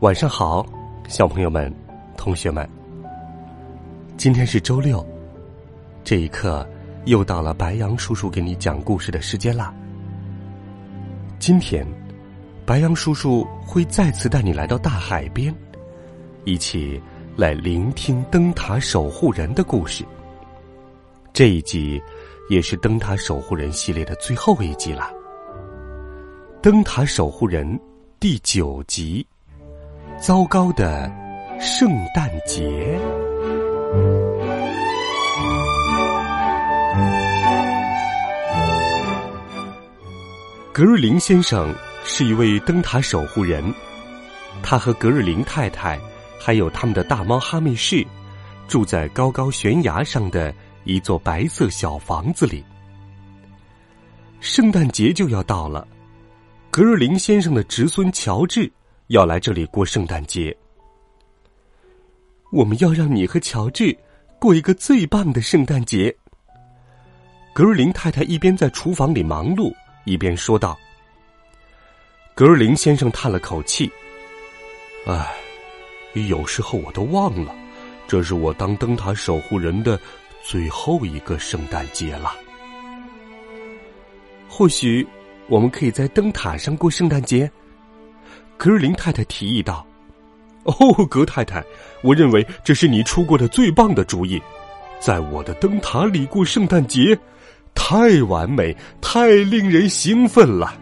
[0.00, 0.64] 晚上好，
[1.08, 1.74] 小朋友们、
[2.16, 2.68] 同学们。
[4.16, 5.04] 今天是周六，
[6.04, 6.64] 这一刻
[7.06, 9.74] 又到了白羊叔叔给你讲故事的时间啦。
[11.40, 11.84] 今天，
[12.64, 15.52] 白羊叔叔会再次带你来到大海边，
[16.44, 17.02] 一起
[17.34, 20.04] 来聆听灯塔守护人的故事。
[21.32, 22.00] 这一集
[22.48, 25.10] 也是灯塔守护人系列的最后一集了。
[26.62, 27.68] 灯塔守护人
[28.20, 29.26] 第九集。
[30.20, 31.08] 糟糕的
[31.60, 32.98] 圣诞节。
[40.72, 41.72] 格瑞林先生
[42.04, 43.72] 是一位灯塔守护人，
[44.60, 46.00] 他和格瑞林太太
[46.40, 48.04] 还有他们的大猫哈密士，
[48.66, 50.52] 住在高高悬崖上的
[50.82, 52.64] 一座白色小房子里。
[54.40, 55.86] 圣诞节就要到了，
[56.72, 58.70] 格瑞林先生的侄孙乔治。
[59.08, 60.54] 要来这里过圣诞节，
[62.52, 63.96] 我们要让你和乔治
[64.38, 66.14] 过一个最棒的圣诞节。
[67.54, 70.78] 格瑞林太太一边在厨房里忙碌，一边说道
[72.36, 73.90] ：“格瑞林先生叹了口气，
[75.06, 75.34] 唉，
[76.28, 77.56] 有时候我都忘了，
[78.06, 79.98] 这是我当灯塔守护人的
[80.44, 82.34] 最后一个圣诞节了。
[84.46, 85.06] 或许
[85.48, 87.50] 我们可以在灯塔上过圣诞节。”
[88.58, 89.86] 格尔林太太提议道
[90.64, 91.64] ：“哦，格太太，
[92.02, 94.42] 我认为这是你出过的最棒的主意，
[94.98, 97.16] 在我的灯塔里过圣诞节，
[97.72, 100.74] 太完美，太令人兴奋了。”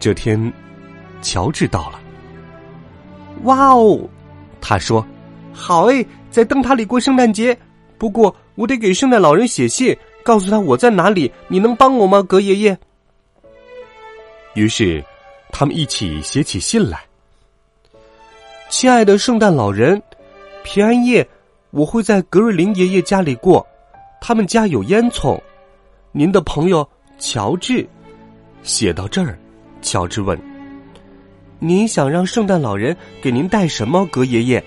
[0.00, 0.52] 这天，
[1.22, 2.00] 乔治到了。
[3.44, 4.00] 哇哦，
[4.60, 5.06] 他说
[5.54, 7.56] ：“好诶，在灯塔里过圣诞节。
[7.98, 11.30] 不过，我得给圣诞老人写信，告诉他我在哪里。
[11.46, 12.76] 你能帮我吗，格爷爷？”
[14.54, 15.02] 于是。
[15.52, 17.04] 他们一起写起信来。
[18.68, 20.02] 亲爱的圣诞老人，
[20.64, 21.28] 平安夜
[21.70, 23.64] 我会在格瑞林爷爷家里过，
[24.20, 25.40] 他们家有烟囱。
[26.10, 27.86] 您的朋友乔治，
[28.62, 29.38] 写到这儿，
[29.82, 30.38] 乔治问
[31.60, 34.64] ：“您想让圣诞老人给您带什么？”格爷爷，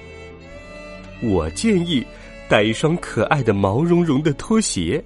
[1.22, 2.06] 我建议
[2.48, 5.04] 带一双可爱的毛茸茸的拖鞋。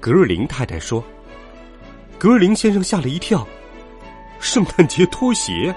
[0.00, 1.02] 格瑞林太太说
[2.18, 3.46] ：“格瑞林先生吓了一跳。”
[4.40, 5.74] 圣诞节拖鞋，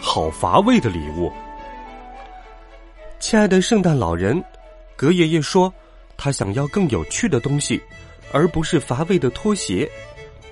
[0.00, 1.32] 好乏味的礼物。
[3.18, 4.42] 亲爱的圣诞老人，
[4.96, 5.72] 格爷爷说，
[6.16, 7.80] 他想要更有趣的东西，
[8.32, 9.90] 而不是乏味的拖鞋。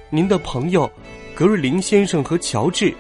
[0.08, 0.90] 您的朋友
[1.34, 2.94] 格瑞林先生和乔治，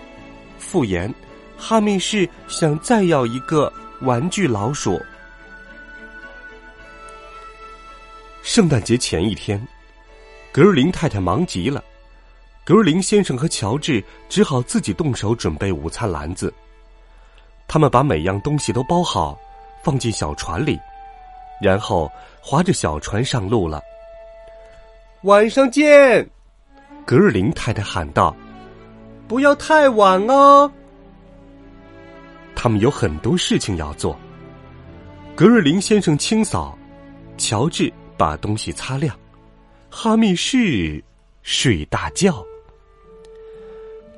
[0.58, 1.12] 复言，
[1.56, 5.00] 哈密士想再要一个玩具老鼠。
[8.42, 9.64] 圣诞节前一天，
[10.50, 11.82] 格瑞林太太忙极了。
[12.68, 16.52] 格瑞林先生和乔治只好自己动手准备午餐篮子。
[17.66, 19.38] 他们把每样东西都包好，
[19.82, 20.78] 放进小船里，
[21.62, 22.12] 然后
[22.42, 23.80] 划着小船上路了。
[25.22, 26.28] 晚上见，
[27.06, 28.36] 格瑞林太太喊道
[29.26, 30.70] ：“不要太晚哦。”
[32.54, 34.14] 他们有很多事情要做。
[35.34, 36.76] 格瑞林先生清扫，
[37.38, 39.18] 乔治把东西擦亮，
[39.88, 41.02] 哈密士
[41.42, 42.44] 睡大觉。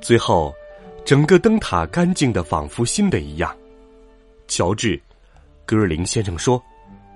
[0.01, 0.53] 最后，
[1.05, 3.55] 整个灯塔干净的仿佛新的一样。
[4.47, 4.99] 乔治，
[5.63, 6.61] 格尔林先生说：“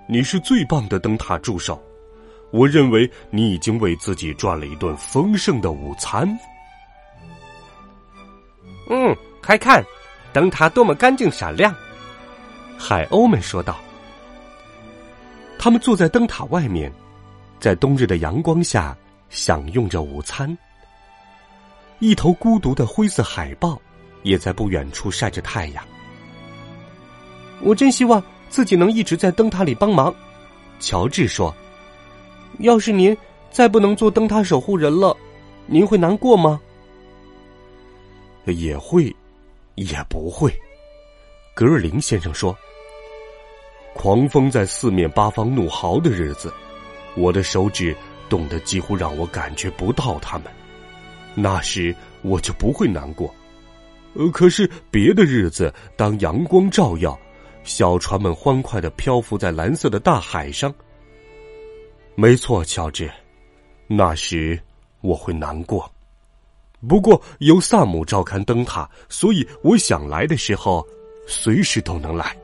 [0.07, 1.82] 你是最棒的灯塔助手，
[2.52, 6.28] 我认为你已经为自己赚了一顿丰盛的午餐。”
[8.88, 9.84] 嗯，快看，
[10.31, 11.76] 灯塔多么干净闪亮！
[12.78, 13.79] 海鸥们说道。
[15.58, 16.93] 他们坐在灯塔外面，
[17.59, 18.96] 在冬日的阳光下
[19.31, 20.55] 享用着午餐。
[21.99, 23.79] 一头孤独的灰色海豹，
[24.23, 25.83] 也在不远处晒着太阳。
[27.61, 30.13] 我真希望自己能一直在灯塔里帮忙，
[30.79, 31.53] 乔治说。
[32.59, 33.15] 要是您
[33.51, 35.15] 再不能做灯塔守护人了，
[35.65, 36.59] 您会难过吗？
[38.45, 39.13] 也会，
[39.75, 40.53] 也不会。
[41.53, 42.55] 格尔林先生说。
[43.93, 46.53] 狂风在四面八方怒嚎的日子，
[47.15, 47.95] 我的手指
[48.27, 50.47] 冻得几乎让我感觉不到它们。
[51.35, 53.34] 那时我就不会难过。
[54.14, 57.20] 呃，可是别的日子，当阳光照耀，
[57.64, 60.73] 小船们欢快的漂浮在蓝色的大海上。
[62.16, 63.11] 没错，乔治，
[63.87, 64.58] 那时
[65.02, 65.91] 我会难过。
[66.87, 70.85] 不过由萨姆照看灯塔，所以我想来的时候，
[71.28, 72.38] 随时都能来。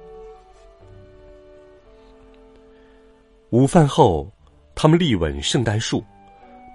[3.51, 4.29] 午饭后，
[4.75, 6.03] 他们立稳圣诞树，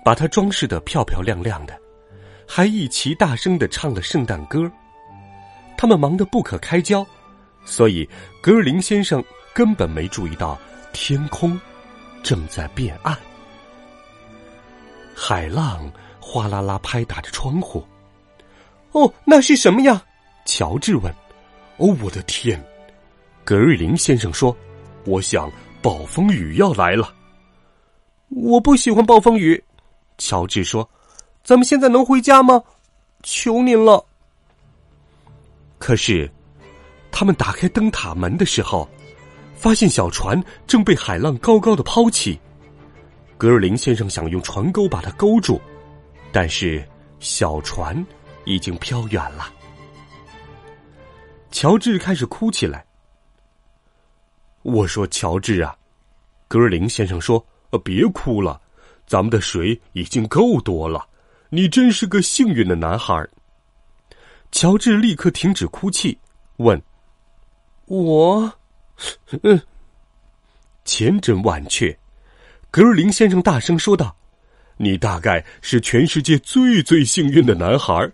[0.04, 1.78] 把它装饰的漂漂亮亮的，
[2.46, 4.70] 还一齐大声的唱了圣诞歌。
[5.76, 7.06] 他们忙得不可开交，
[7.64, 8.08] 所以
[8.40, 9.22] 格尔林先生
[9.52, 10.58] 根本没注意到
[10.92, 11.60] 天空
[12.22, 13.16] 正在变暗。
[15.14, 15.90] 海浪
[16.20, 17.84] 哗啦啦拍打着窗户。
[18.92, 20.02] 哦，那是什么呀？
[20.46, 21.12] 乔治问。
[21.76, 22.62] 哦，我的天！
[23.44, 24.56] 格瑞林先生说
[25.04, 25.52] ：“我想
[25.82, 27.14] 暴风雨要来了。”
[28.28, 29.62] 我不喜欢暴风雨，
[30.16, 30.88] 乔治说
[31.46, 32.60] ：“咱们现在能回家吗？
[33.22, 34.04] 求您了。”
[35.78, 36.28] 可是，
[37.12, 38.88] 他们打开灯塔门的时候，
[39.54, 42.36] 发现小船正被海浪高高的抛起。
[43.38, 45.60] 格尔林先生想用船钩把它勾住，
[46.32, 46.84] 但是
[47.20, 48.04] 小船
[48.44, 49.48] 已经飘远了。
[51.52, 52.84] 乔治开始哭起来。
[54.62, 55.76] 我说：“乔治啊！”
[56.48, 58.60] 格尔林先生说：“呃，别哭了，
[59.06, 61.06] 咱们的水已经够多了。
[61.48, 63.26] 你真是个幸运的男孩。”
[64.52, 66.16] 乔治立刻停止哭泣，
[66.58, 66.80] 问
[67.86, 68.52] ：“我，
[69.42, 69.60] 嗯，
[70.84, 71.96] 千真万确。”
[72.70, 74.16] 格尔林先生大声说道
[74.78, 78.10] ：“你大概是全世界最最幸运的男孩，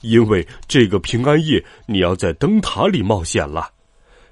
[0.00, 3.70] 因为这个平安夜你要在灯塔里冒险了。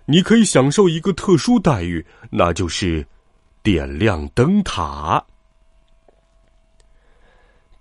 [0.04, 3.06] 你可以享受一个特殊待遇，那就是
[3.62, 5.24] 点亮灯塔。”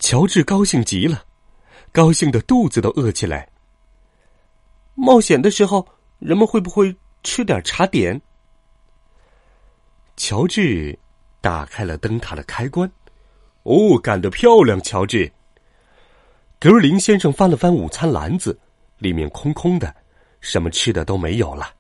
[0.02, 1.24] 乔治高兴极了，
[1.92, 3.48] 高兴的肚子都饿起来。
[4.96, 5.88] 冒险的时候，
[6.18, 8.20] 人们会不会吃点茶点？
[10.18, 10.98] 乔治
[11.40, 12.92] 打开了灯塔的开关。
[13.62, 15.32] 哦，干得漂亮，乔治！
[16.60, 18.60] 格瑞林先生翻了翻午餐篮子，
[18.98, 19.96] 里面空空的，
[20.40, 21.72] 什么吃的都没有了。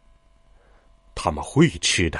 [1.16, 2.20] 他们会吃的，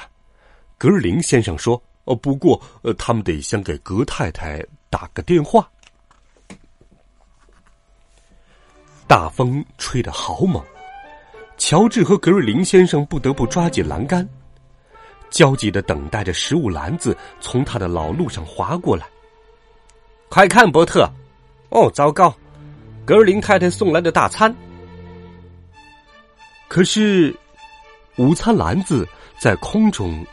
[0.80, 1.82] 格瑞林先生说。
[2.06, 5.72] 哦，不过，呃，他们得先给格太太打个电话。
[9.12, 10.64] 大风吹得好猛。
[11.58, 14.26] 乔治和格瑞林先生不得不抓紧栏杆，
[15.30, 19.06] 焦急的等待着食物篮子从他的老路上滑过来。
[20.30, 21.06] 快看，伯特！
[21.72, 22.34] 哦，糟糕，
[23.04, 24.56] 格瑞林太太送来的大餐。
[26.70, 27.38] 可是，
[28.16, 29.06] 午餐篮子
[29.38, 30.26] 在空中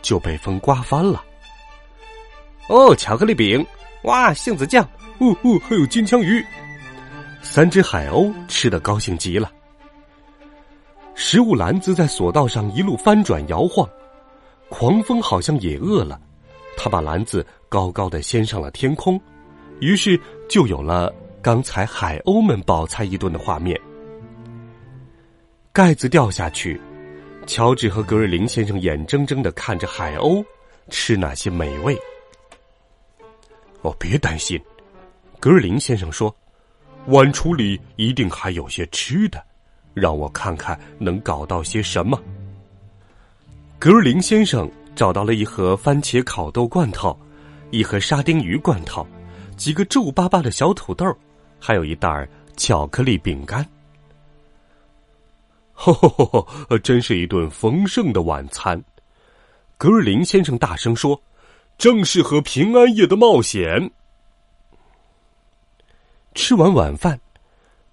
[0.00, 1.22] 就被风刮翻了。
[2.68, 3.62] 哦，巧克力饼！
[4.04, 4.82] 哇，杏子酱！
[5.18, 6.42] 哦哦，还有金枪鱼！
[7.48, 9.50] 三只海鸥吃的高兴极了。
[11.14, 13.88] 食物篮子在索道上一路翻转摇晃，
[14.68, 16.20] 狂风好像也饿了，
[16.76, 19.18] 他把篮子高高的掀上了天空，
[19.80, 20.20] 于是
[20.50, 21.10] 就有了
[21.40, 23.80] 刚才海鸥们饱餐一顿的画面。
[25.72, 26.78] 盖子掉下去，
[27.46, 30.44] 乔治和格瑞林先生眼睁睁的看着海鸥
[30.90, 31.96] 吃那些美味。
[33.80, 34.60] 哦，别担心，
[35.40, 36.34] 格瑞林先生说，
[37.08, 39.42] 碗橱里一定还有些吃的。
[39.94, 42.22] 让我看看能搞到些什么。
[43.78, 47.18] 格瑞林先生找到了一盒番茄烤豆罐头，
[47.70, 49.06] 一盒沙丁鱼罐头，
[49.56, 51.06] 几个皱巴巴的小土豆，
[51.58, 53.66] 还有一袋巧克力饼干。
[55.72, 56.78] 吼吼吼！
[56.78, 58.78] 真是一顿丰盛的晚餐。
[59.78, 61.18] 格瑞林先生大声说
[61.78, 63.90] ：“正适合平安夜的冒险。”
[66.36, 67.18] 吃完晚饭。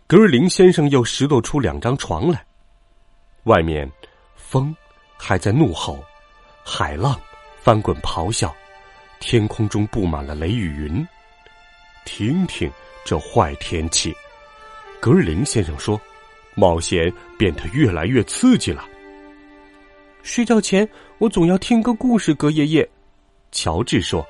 [0.05, 2.45] 格尔林先生又拾掇出两张床来，
[3.45, 3.89] 外面
[4.35, 4.75] 风
[5.17, 6.03] 还在怒吼，
[6.63, 7.19] 海浪
[7.61, 8.53] 翻滚咆哮，
[9.19, 11.07] 天空中布满了雷雨云。
[12.05, 12.69] 听听
[13.05, 14.13] 这坏天气，
[14.99, 15.99] 格尔林先生说
[16.53, 18.85] ：“冒险变得越来越刺激了。”
[20.21, 22.87] 睡觉前我总要听个故事，格爷爷。
[23.53, 24.23] 乔治说：“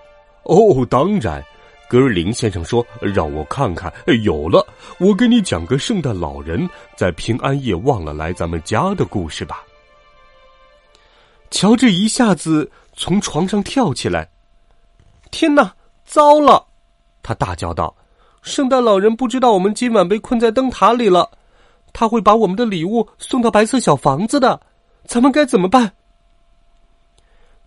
[0.45, 1.43] 哦，当然。”
[1.93, 4.65] 格瑞林先生说：“让我看看，有了，
[4.97, 9.63] 我给你讲个圣诞老人在平安夜忘了来咱们家的故事吧。”
[11.51, 14.27] 乔治一下子从床上跳起来
[15.29, 15.71] ，“天哪，
[16.03, 16.65] 糟了！”
[17.21, 17.95] 他大叫道
[18.41, 21.29] ，“圣诞老人不知道我们今晚被困在灯塔里了，
[21.93, 24.59] 他会把我们的礼物送到白色小房子的，
[25.05, 25.93] 咱们该怎么办？”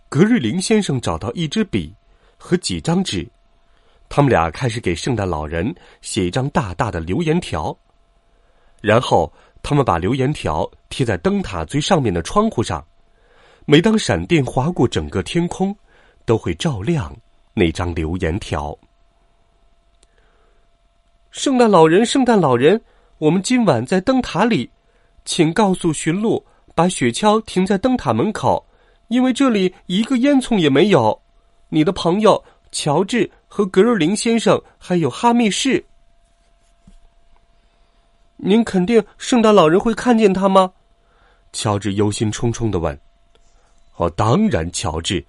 [0.09, 1.95] 格瑞林先生找到一支笔
[2.37, 3.25] 和几张纸，
[4.09, 7.77] 他们俩开始给圣诞老人写一张大大的留言条。
[8.81, 9.31] 然后，
[9.63, 12.85] 他们把留言条贴在灯塔最上面的窗户上，
[13.65, 15.75] 每当闪电划过整个天空，
[16.25, 17.15] 都会照亮
[17.53, 18.77] 那张留言条。
[21.31, 22.81] 圣诞老人，圣诞老人，
[23.17, 24.69] 我们今晚在灯塔里，
[25.25, 28.65] 请告诉驯鹿，把雪橇停在灯塔门口，
[29.07, 31.21] 因为这里一个烟囱也没有。
[31.69, 35.83] 你的朋友乔治和格瑞林先生，还有哈密士。
[38.35, 40.71] 您肯定圣诞老人会看见他吗？
[41.53, 42.99] 乔治忧心忡忡的问。
[43.97, 45.25] “哦，当然，乔治。”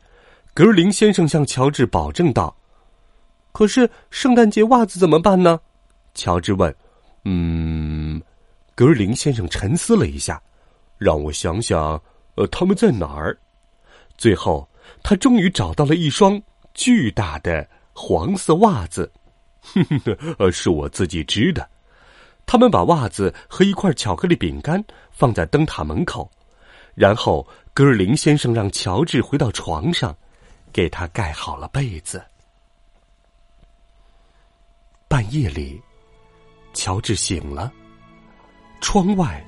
[0.52, 2.54] 格瑞林先生向乔治保证道。
[3.52, 5.58] “可是圣诞节袜子怎么办呢？”
[6.14, 6.74] 乔治问。
[7.24, 8.20] “嗯。”
[8.74, 10.40] 格瑞林先生沉思了一下
[10.98, 12.00] ，“让我想想，
[12.34, 13.36] 呃，他们在哪儿？”
[14.18, 14.68] 最后，
[15.02, 16.40] 他终于找到了一双
[16.78, 19.10] 巨大的黄色袜子。
[19.60, 21.68] “哼哼，呃，是我自己织的。”
[22.46, 26.30] 他们把袜子和一块巧克力饼干放在灯塔门口，
[26.94, 27.44] 然后
[27.74, 30.16] 格尔林先生让乔治回到床上，
[30.72, 32.24] 给他盖好了被子。
[35.08, 35.82] 半夜里，
[36.72, 37.72] 乔治醒了，
[38.80, 39.44] 窗外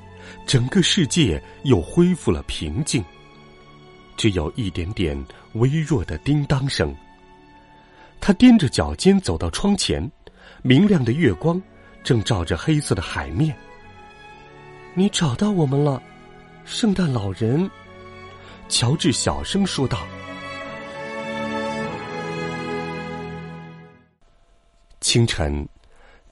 [0.46, 3.04] 整个世界又恢复了平静，
[4.16, 5.16] 只有一点点
[5.52, 6.92] 微弱的叮当声。
[8.20, 10.10] 他踮着脚尖走到窗前，
[10.62, 11.60] 明亮的月光。
[12.02, 13.54] 正照着黑色的海面。
[14.94, 16.02] 你找到我们了，
[16.64, 17.70] 圣诞老人。
[18.70, 20.06] 乔治小声说道。
[25.02, 25.68] 清晨，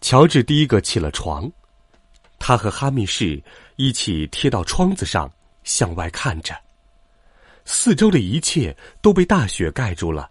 [0.01, 1.53] 乔治第一个起了床，
[2.39, 3.39] 他和哈密士
[3.77, 5.31] 一起贴到窗子上，
[5.65, 6.59] 向外看着。
[7.67, 10.31] 四周的一切都被大雪盖住了，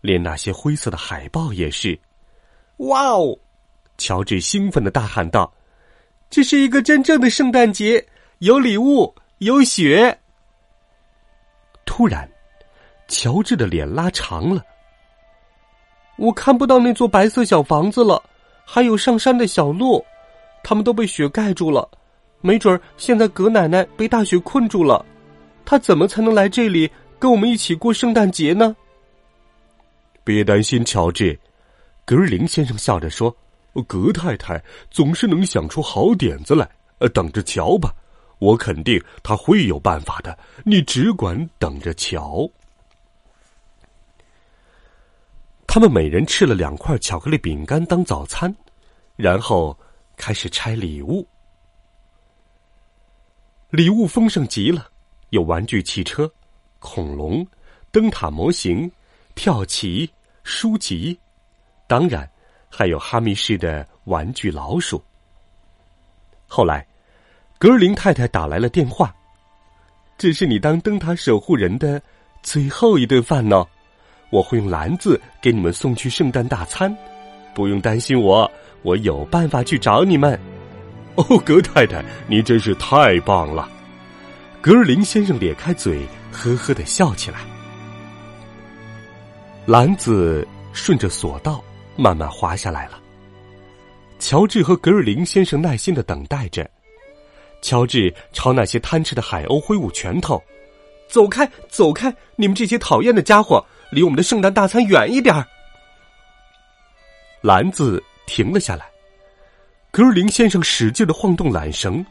[0.00, 1.98] 连那些灰色的海报也是。
[2.78, 3.38] 哇哦！
[3.98, 5.52] 乔治兴奋的大喊道
[6.30, 8.04] ：“这是一个真正的圣诞节，
[8.38, 10.18] 有礼物，有雪。”
[11.84, 12.26] 突然，
[13.08, 14.64] 乔治的脸拉长了。
[16.16, 18.22] 我看不到那座白色小房子了，
[18.64, 20.02] 还有上山的小路，
[20.62, 21.86] 他们都被雪盖住了。
[22.40, 25.04] 没准儿现在葛奶奶被大雪困住了，
[25.64, 28.74] 她怎么才能来这里跟我们一起过圣诞节呢？
[30.24, 31.38] 别担心，乔治，
[32.04, 33.34] 格瑞林先生笑着说。
[33.86, 34.60] 格太太
[34.90, 37.94] 总是能想出好点子来，呃，等着瞧吧，
[38.40, 42.50] 我肯定他会有办法的，你只管等着瞧。
[45.68, 48.52] 他们每人吃了两块巧克力饼干当早餐，
[49.14, 49.78] 然后
[50.16, 51.24] 开始拆礼物。
[53.70, 54.90] 礼物丰盛极了，
[55.28, 56.30] 有玩具汽车、
[56.80, 57.46] 恐龙、
[57.92, 58.90] 灯塔模型、
[59.42, 60.06] 跳棋、
[60.44, 61.18] 书籍，
[61.86, 62.28] 当然。
[62.68, 65.02] 还有哈密市的玩具老鼠。
[66.46, 66.86] 后来，
[67.58, 69.12] 格尔林太太打来了电话。
[70.18, 72.00] 这是你当灯塔守护人的
[72.42, 73.66] 最后一顿饭呢，
[74.28, 76.94] 我会用篮子给你们送去圣诞大餐。
[77.54, 78.48] 不用担心我，
[78.82, 80.38] 我有办法去找你们。
[81.14, 83.66] 哦，格太太，你真是太棒了！
[84.60, 87.40] 格尔林先生咧开嘴，呵呵的笑起来。
[89.66, 91.62] 篮子顺着索道。
[91.96, 92.98] 慢慢滑下来了。
[94.18, 96.66] 乔治和格瑞林先生耐心的等待着。
[97.60, 100.42] 乔治朝那些贪吃的海鸥挥舞拳头
[101.10, 102.14] ：“走开，走开！
[102.36, 105.46] 你们这些讨厌的家伙，离我们的圣诞大餐远一点儿。”
[107.42, 108.86] 篮子停了下来。
[109.90, 112.02] 格瑞林先生使劲的晃动缆绳，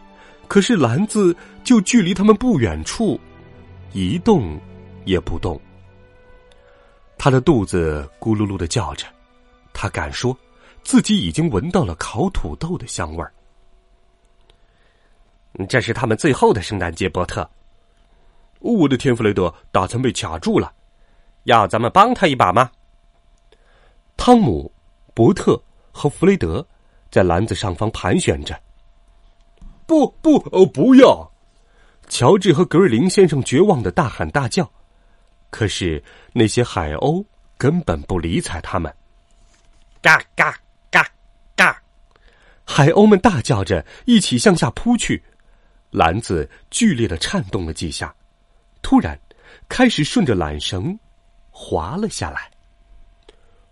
[0.48, 3.20] 可是篮子就距离他们不远处，
[3.92, 4.60] 一动
[5.06, 5.60] 也不动。
[7.20, 9.06] 他的肚子咕噜噜的叫着。
[9.74, 10.36] 他敢说，
[10.84, 13.32] 自己已经闻到了烤土豆的香味儿。
[15.68, 17.48] 这是他们最后的圣诞节，波特。
[18.60, 20.72] 我的天，弗雷德，打算被卡住了，
[21.44, 22.72] 要咱们帮他一把吗？
[24.16, 24.72] 汤姆、
[25.14, 25.62] 伯特
[25.92, 26.66] 和弗雷德
[27.12, 28.58] 在篮子上方盘旋着。
[29.86, 31.30] 不不哦，不要！
[32.08, 34.70] 乔治和格瑞林先生绝望的大喊大叫，
[35.50, 36.04] 可是
[36.34, 37.26] 那些海鸥
[37.58, 38.94] 根本不理睬他们。
[40.02, 40.58] 嘎嘎
[40.90, 41.06] 嘎
[41.56, 41.82] 嘎！
[42.66, 45.24] 海鸥们大叫着，一起向下扑去。
[45.92, 48.14] 篮子剧烈的颤动了几下，
[48.82, 49.20] 突然
[49.68, 50.98] 开始顺着缆绳
[51.50, 52.50] 滑了下来。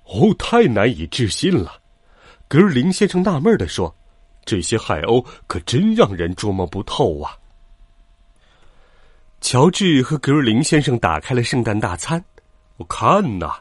[0.03, 1.79] 哦，太难以置信了！
[2.47, 3.95] 格尔林先生纳闷的说
[4.45, 7.37] ：“这些海鸥可真让人捉摸不透啊！”
[9.49, 12.21] 乔治和格瑞林先生打开了圣诞大餐。
[12.75, 13.53] 我看呐，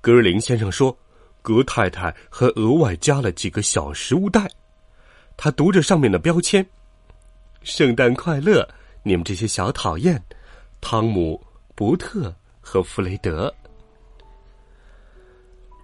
[0.00, 0.96] 格瑞林先生说，
[1.42, 4.48] 格太太还额外加了几个小食物袋。
[5.36, 6.64] 他读着上面的标签
[7.64, 8.68] ：“圣诞快乐，
[9.02, 10.22] 你们这些小讨厌，
[10.80, 13.52] 汤姆、伯特和弗雷德。”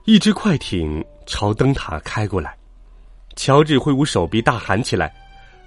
[0.07, 2.57] 一只快艇朝灯塔开过来，
[3.35, 5.13] 乔治挥舞手臂大喊起来：“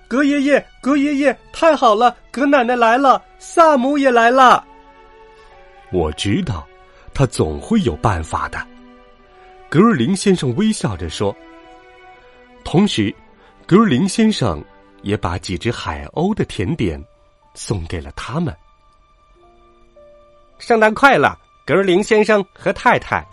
[0.07, 2.15] 格爷爷，格爷爷，太好了！
[2.31, 4.65] 格奶奶来了，萨姆也来了。”
[5.91, 6.67] 我知道，
[7.13, 8.59] 他总会有办法的。
[9.69, 11.35] 格尔林先生微笑着说，
[12.63, 13.13] 同时。
[13.67, 14.63] 格尔林先生
[15.01, 17.03] 也把几只海鸥的甜点
[17.55, 18.55] 送给了他们。
[20.59, 21.35] 圣诞快乐，
[21.65, 23.25] 格尔林先生和太太！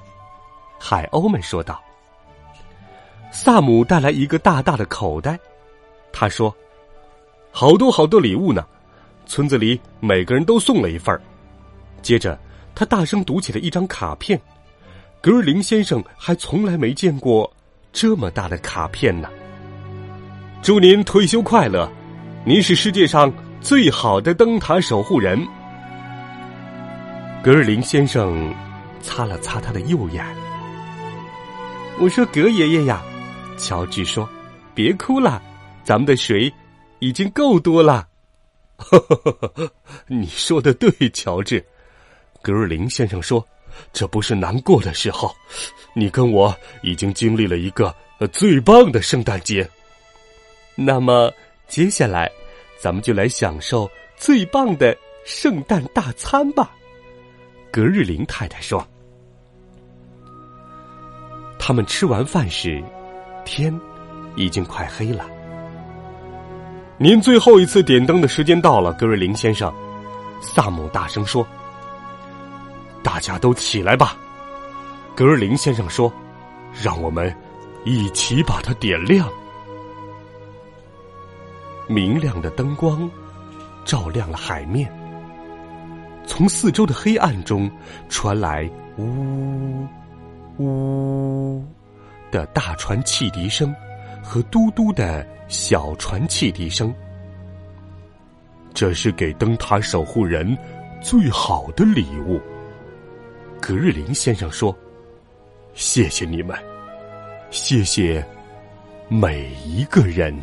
[0.80, 1.78] 海鸥们说道。
[3.30, 5.38] 萨姆带来一个大大的口袋，
[6.12, 6.54] 他说
[7.50, 8.64] ：“好多好多礼物呢，
[9.26, 11.18] 村子里每个人都送了一份
[12.02, 12.38] 接着，
[12.74, 14.40] 他大声读起了一张卡片。
[15.20, 17.50] 格尔林先生还从来没见过
[17.92, 19.28] 这么大的卡片呢。
[20.62, 21.90] 祝您退休快乐！
[22.44, 25.40] 您是世界上最好的灯塔守护人。
[27.42, 28.52] 格尔林先生
[29.00, 30.24] 擦了擦他的右眼。
[32.00, 33.00] 我说：“格爷爷呀，
[33.56, 34.28] 乔治说，
[34.74, 35.40] 别哭了，
[35.84, 36.52] 咱们的水
[37.00, 38.08] 已经够多了。
[40.06, 41.64] ”你说的对，乔治。
[42.40, 43.46] 格瑞林先生说
[43.92, 45.32] ：“这不是难过的时候，
[45.94, 47.94] 你跟我已经经历了一个
[48.32, 49.68] 最棒的圣诞节。”
[50.74, 51.32] 那么，
[51.68, 52.30] 接下来，
[52.80, 56.74] 咱们就来享受最棒的圣诞大餐吧。
[57.70, 58.84] 格日林太太说
[61.58, 62.82] ：“他们吃完饭时，
[63.44, 63.78] 天
[64.34, 65.24] 已经快黑了。
[67.02, 69.74] 您最后一次点灯的时间到了，格瑞林先生。”
[70.40, 71.44] 萨姆大声说
[73.02, 74.16] ：“大家都起来吧！”
[75.12, 76.12] 格瑞林先生说
[76.80, 77.34] ：“让我们
[77.84, 79.28] 一起把它点亮。”
[81.90, 83.10] 明亮的灯光
[83.84, 84.88] 照亮了海面，
[86.24, 87.68] 从四周的黑暗中
[88.08, 89.84] 传来呜
[90.58, 91.64] 呜
[92.30, 93.74] 的大船汽笛声
[94.22, 96.94] 和嘟嘟的小船汽笛声。
[98.72, 100.56] 这是给灯塔守护人
[101.02, 102.40] 最好的礼物，
[103.60, 104.74] 格日林先生说
[105.74, 106.56] ：“谢谢你们，
[107.50, 108.24] 谢谢
[109.08, 110.34] 每一个人。”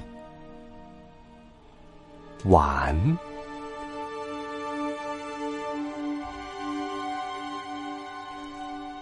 [2.46, 2.96] 晚。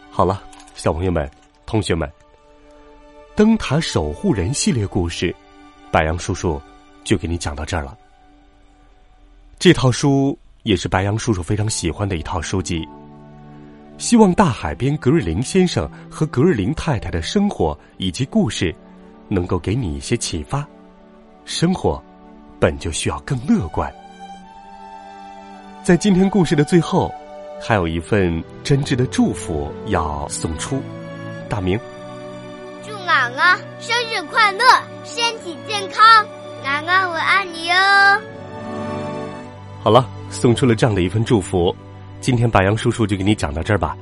[0.10, 0.42] 好了，
[0.74, 1.30] 小朋友们、
[1.66, 2.10] 同学们，
[3.38, 5.34] 《灯塔守护人》系列故事，
[5.92, 6.60] 白杨叔叔
[7.04, 7.96] 就给你讲到这儿了。
[9.60, 12.84] 这套书也是白杨叔叔非常喜欢的一套书籍。
[14.00, 18.74] 希望大海边格瑞林先生和格瑞林太太的生活以及故事，
[19.28, 20.68] 能够给你一些启发。
[21.46, 22.04] 生活。
[22.60, 23.94] 本就需要更乐观。
[25.84, 27.14] 在今天故事的最后，
[27.62, 30.82] 还有一份真挚的祝福要送出。
[31.48, 31.80] 大明，
[33.08, 34.66] 祝俺俺生日快乐，
[35.06, 36.28] 身体健康，
[36.66, 38.22] 俺俺我爱你哦。
[39.82, 41.74] 好了，送出了这样的一份祝福。
[42.20, 43.96] 今天白杨叔叔就给你讲到这儿吧。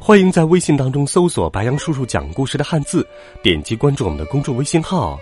[0.00, 3.06] 欢迎在微信当中搜索“白杨叔叔讲故事”的汉字，
[3.44, 5.16] 点击关注我们的公众微信号。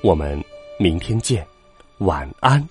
[0.00, 0.40] 我们
[0.78, 1.44] 明天见。
[1.98, 2.64] 晚安。